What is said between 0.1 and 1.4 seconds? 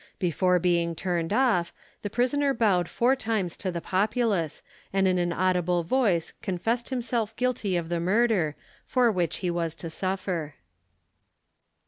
Before being turned